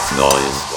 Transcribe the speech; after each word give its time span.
White 0.00 0.16
noise. 0.16 0.69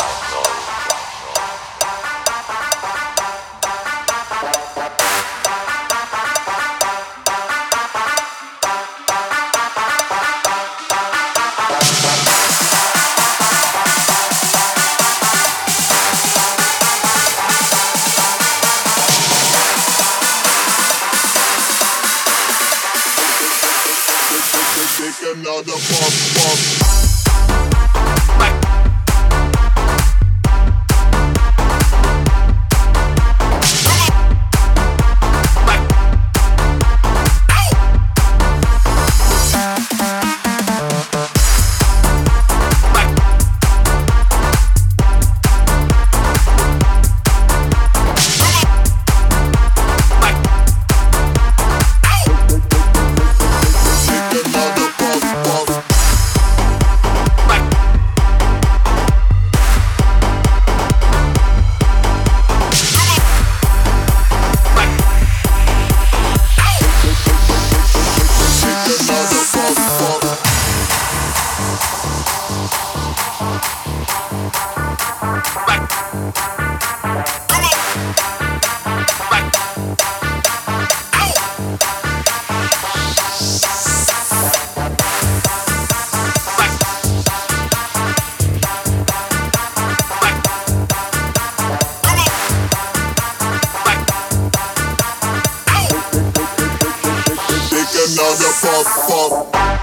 another 98.06 98.52
puff 98.60 99.54
puff. 99.54 99.83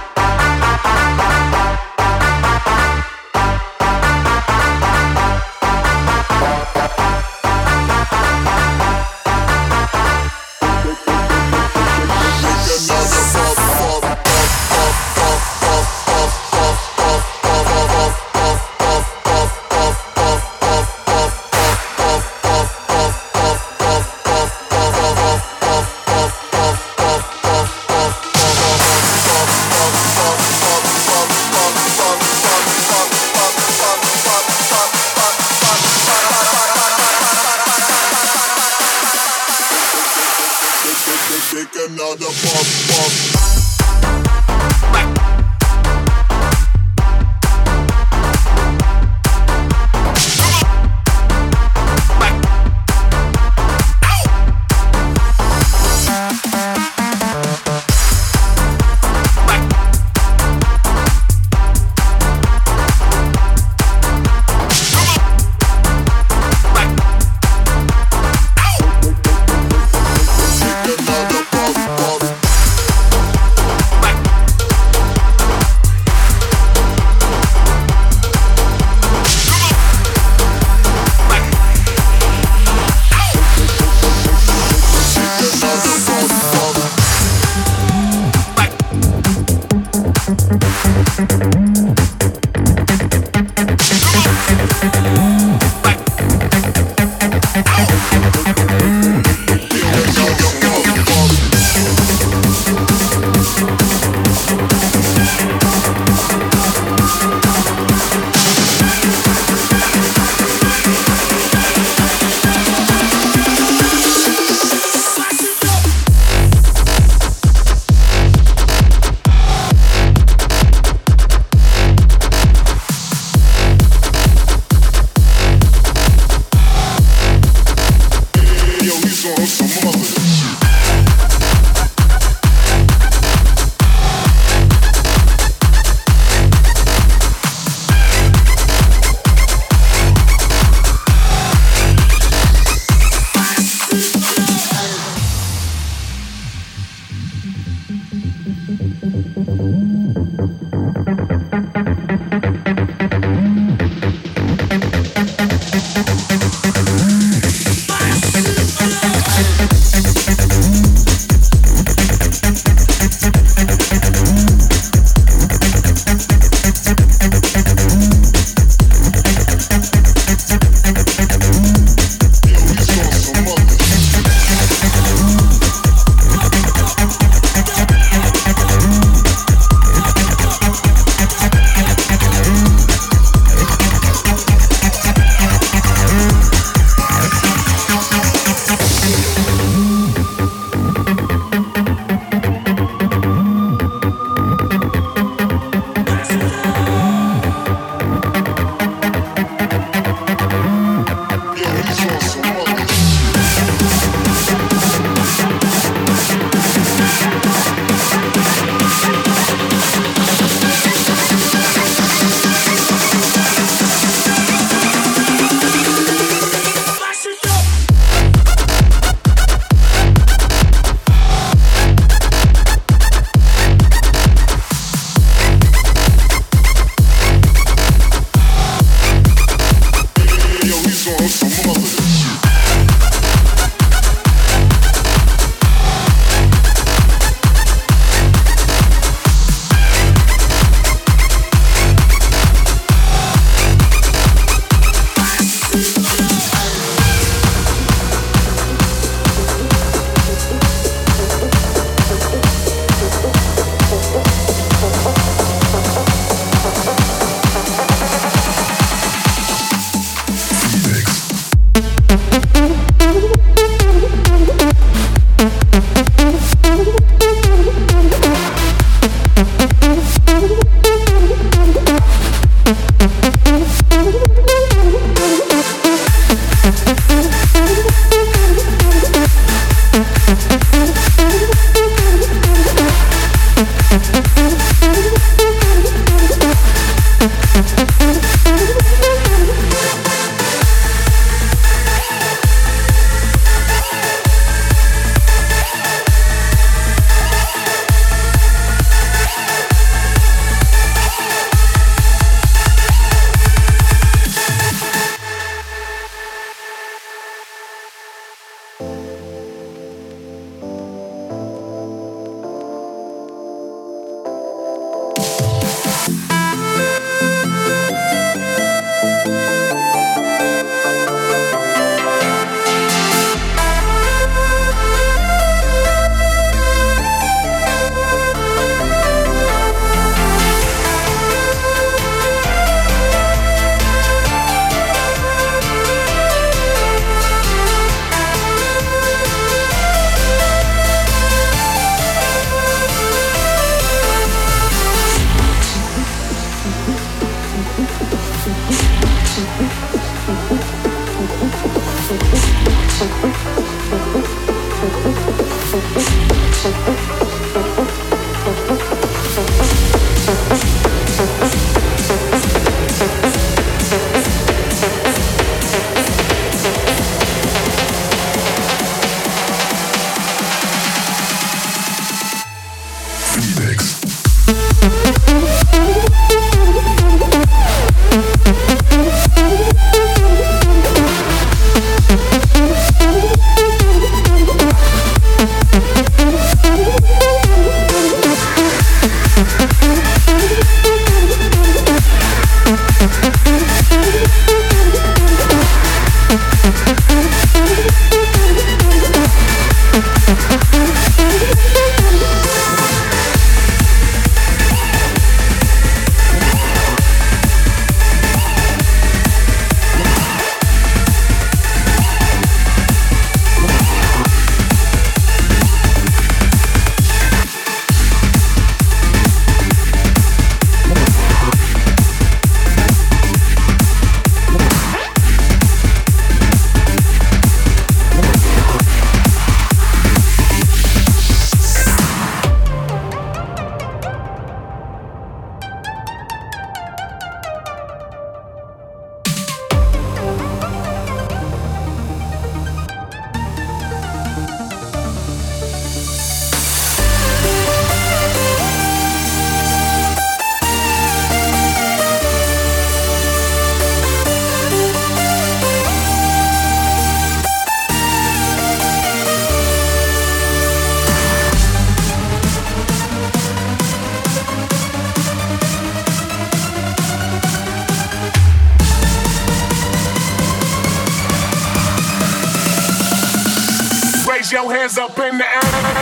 up 474.98 475.18
in 475.18 475.38
the 475.38 475.44
air. 475.44 475.99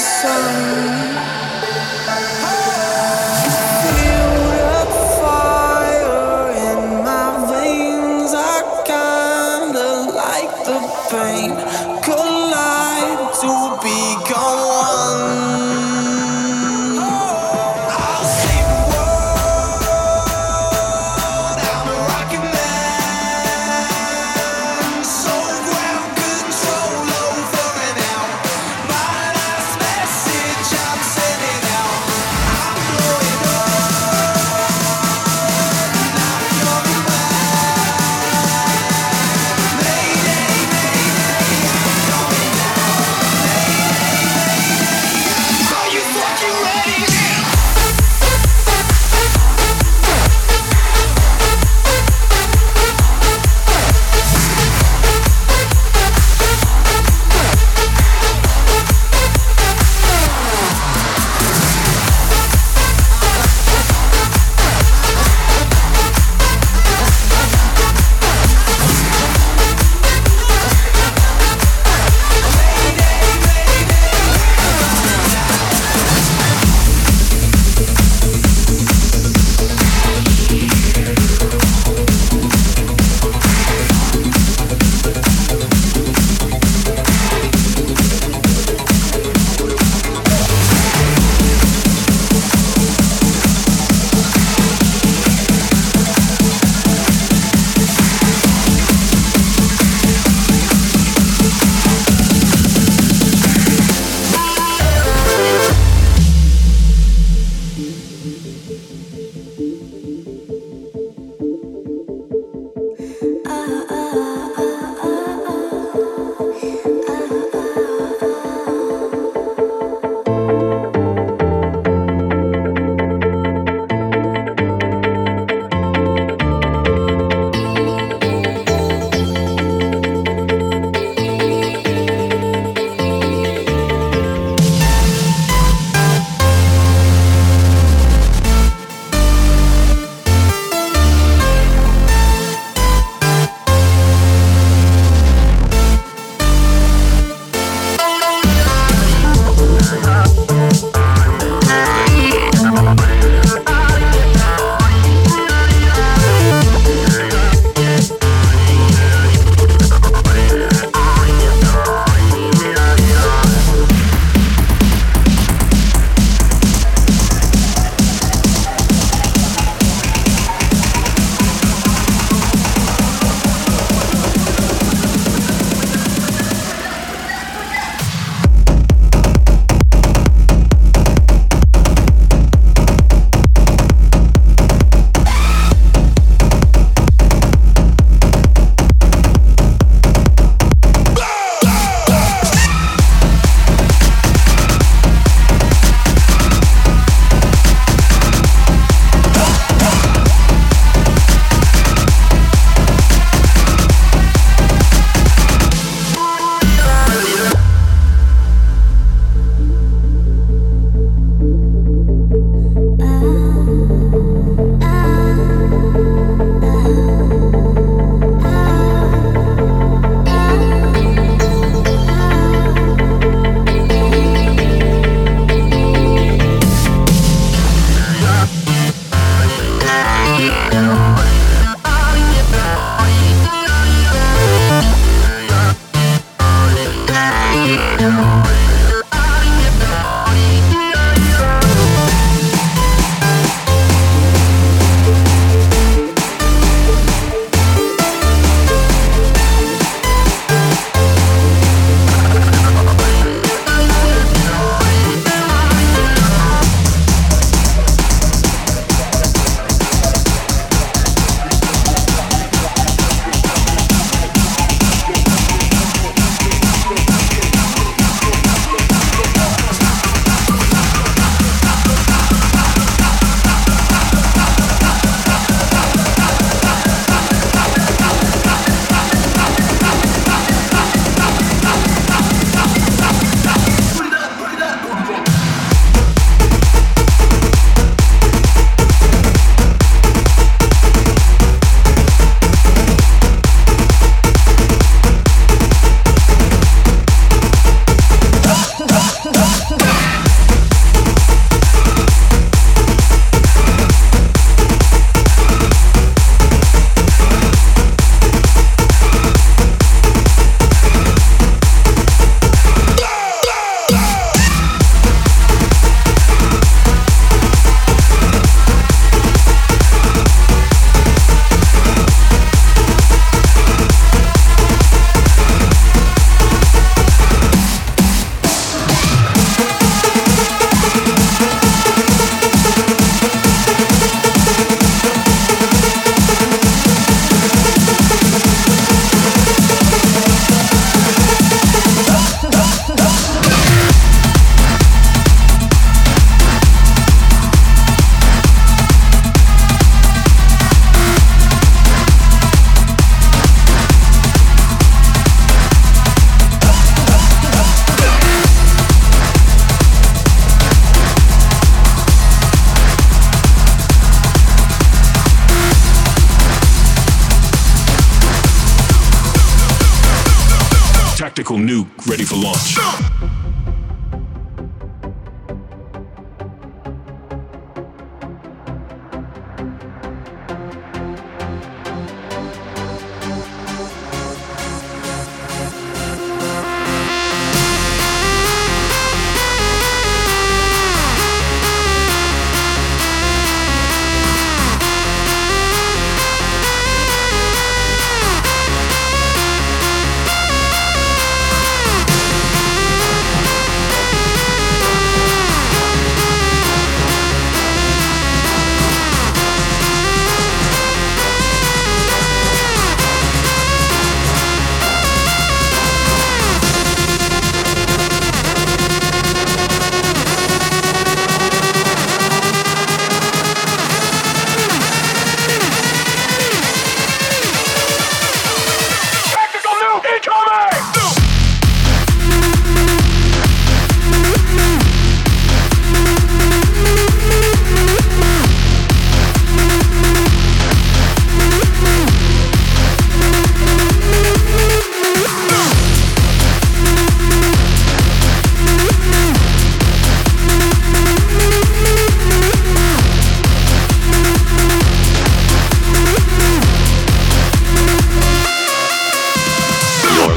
sun. 0.00 1.29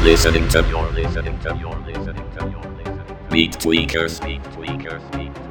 Listening 0.04 0.46
to 0.48 0.62
you're 0.68 0.92
listening 0.92 1.38
to 1.38 1.56
you're 1.56 1.74
listening 1.86 2.30
to 2.32 2.44
you're 2.50 2.72
listening 2.76 3.06
to 3.06 3.16
Beat 3.30 3.52
Tweakers 3.52 4.22
Beat 4.22 4.42
Tweakers 4.52 5.02
Beat 5.12 5.43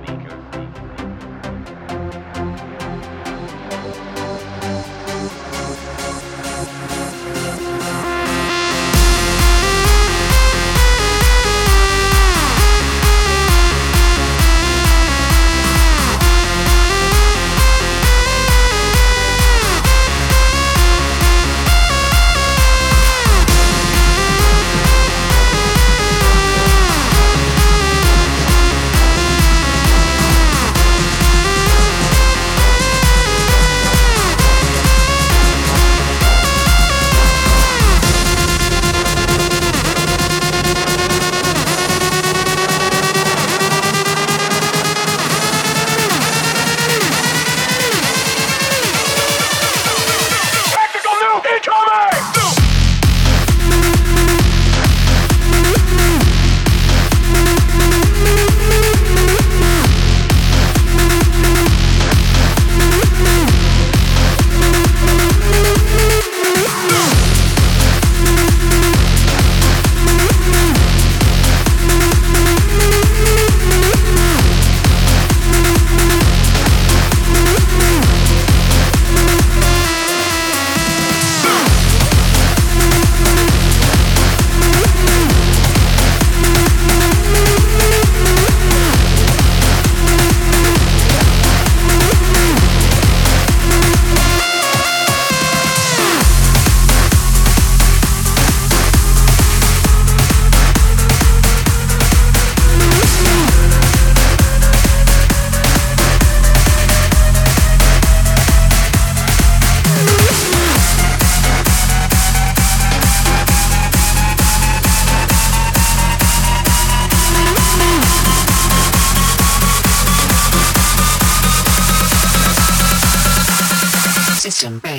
system. 124.64 124.93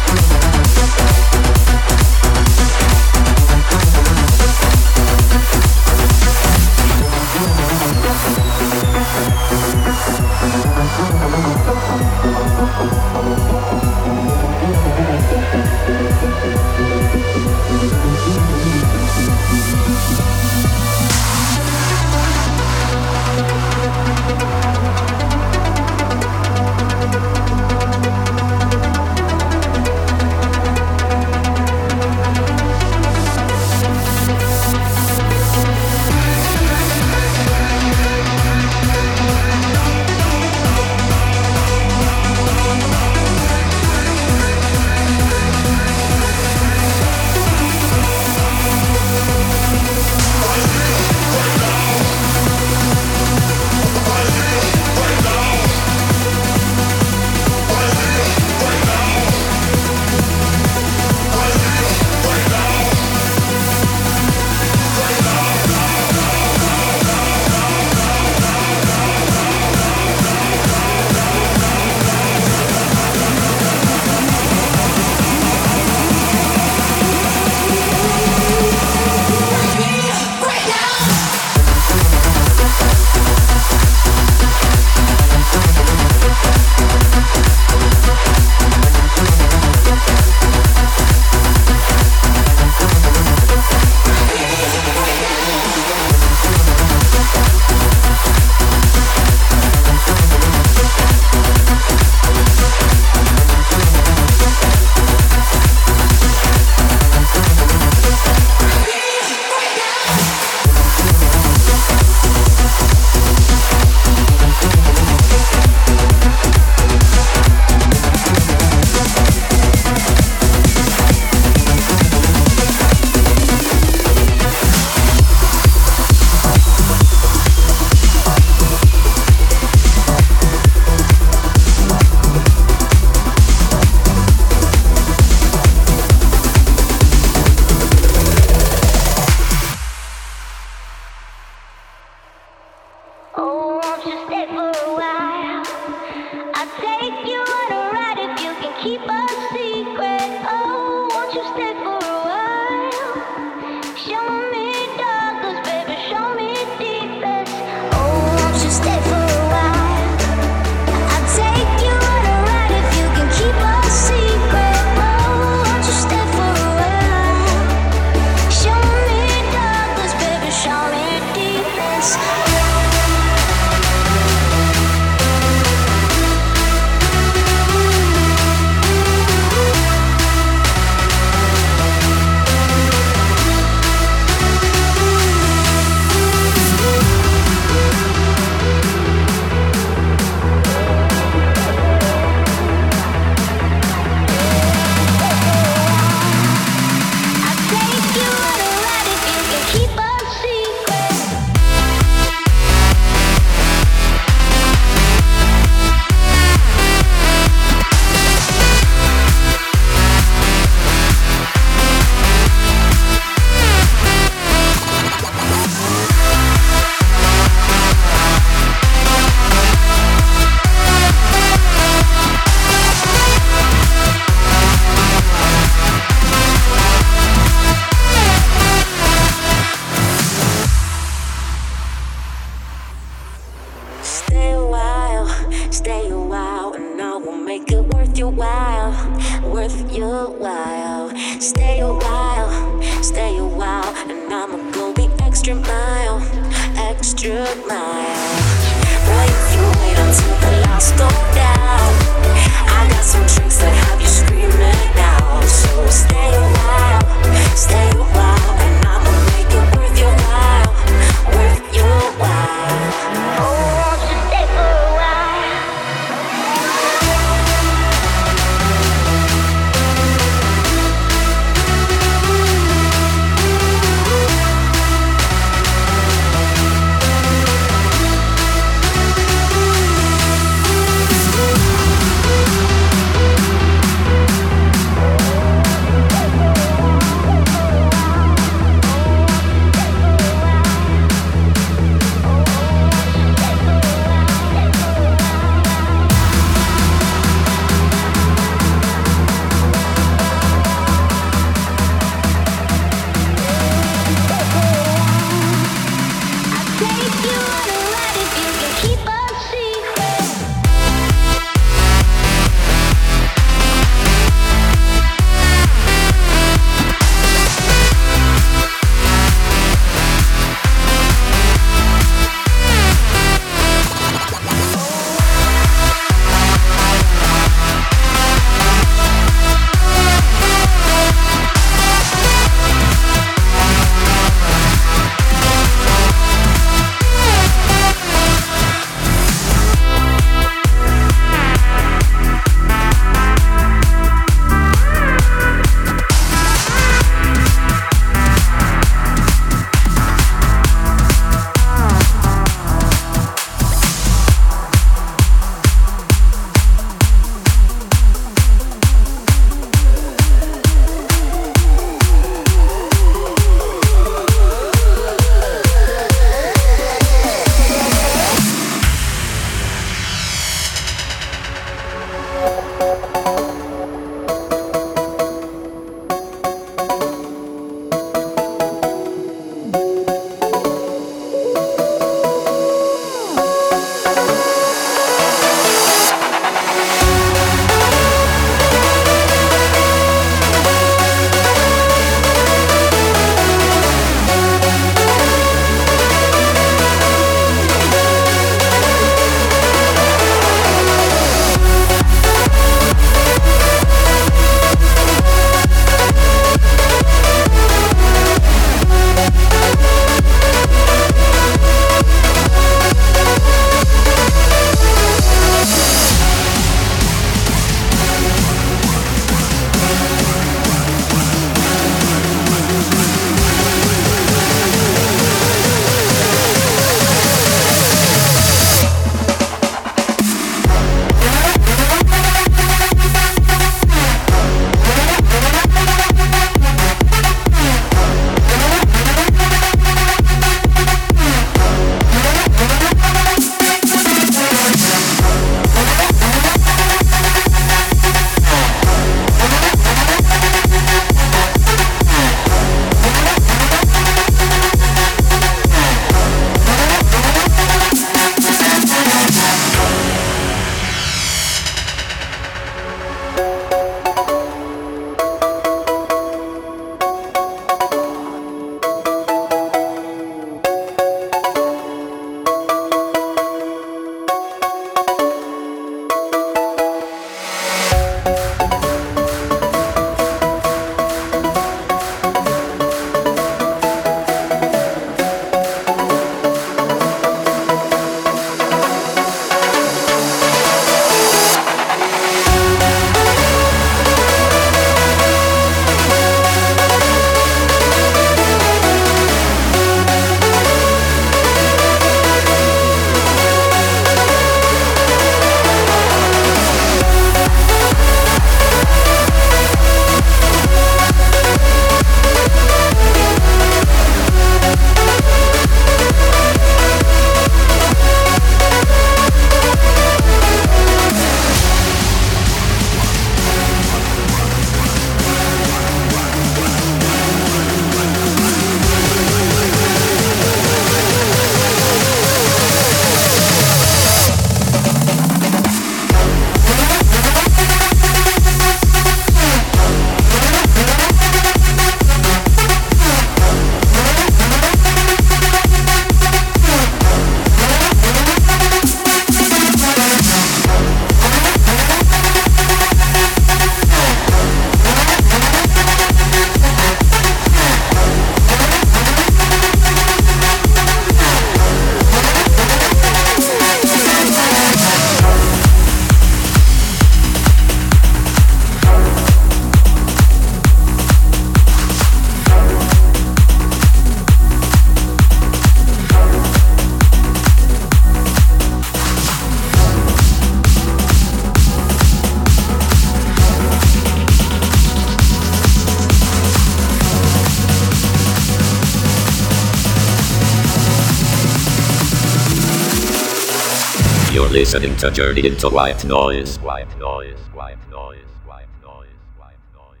a 595.06 595.10
journey 595.10 595.46
into 595.46 595.68
white 595.68 596.04
noise. 596.04 596.58
White 596.58 596.98
noise. 596.98 597.38
White 597.54 597.78
noise. 597.88 598.24
White 598.44 598.66
noise. 598.82 599.06
White 599.38 599.54
noise. 599.72 600.00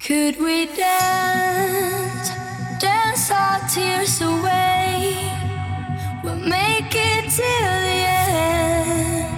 Could 0.00 0.40
we 0.40 0.66
dance? 0.66 2.30
Dance 2.80 3.30
our 3.30 3.60
tears 3.68 4.20
away. 4.20 5.14
We'll 6.24 6.34
make 6.34 6.92
it 6.92 7.30
till 7.30 7.74
the 7.86 8.02
end. 8.26 9.28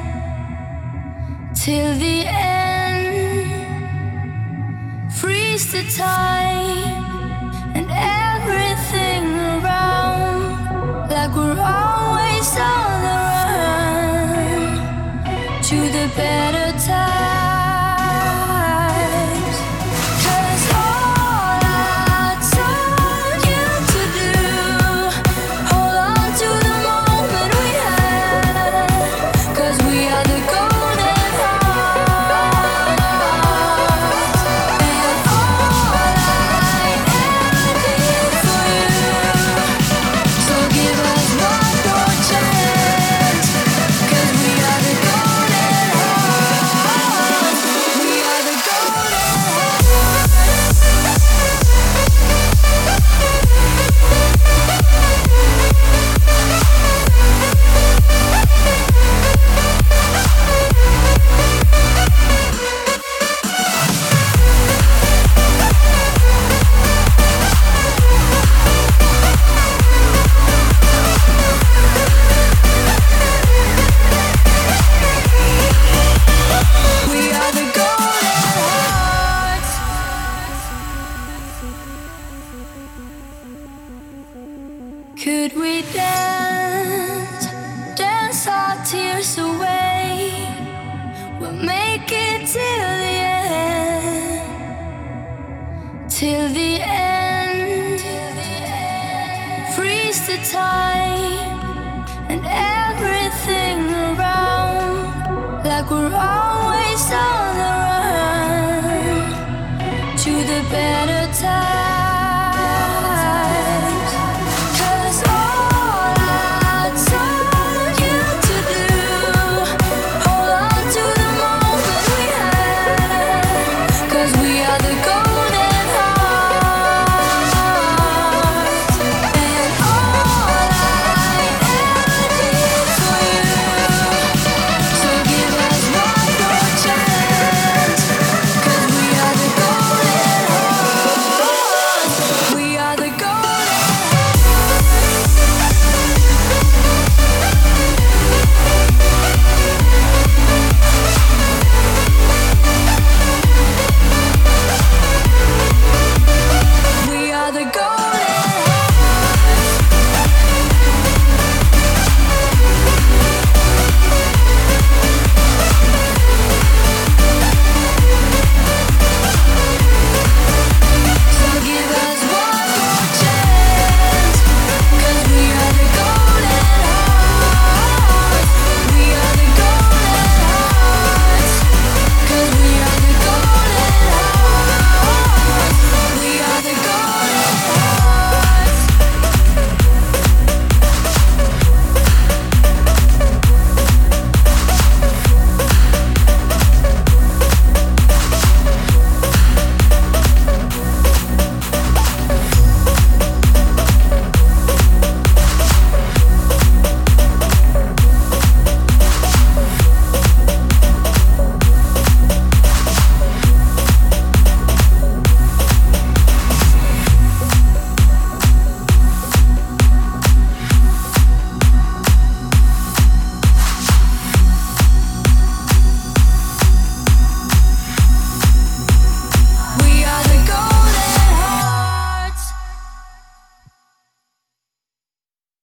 Till 1.57 1.95
the 1.99 2.25
end. 2.27 3.53
Freeze 5.13 5.71
the 5.73 5.83
time. 5.95 7.22
better 16.17 16.62